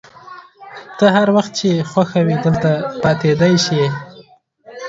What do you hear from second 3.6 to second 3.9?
شې.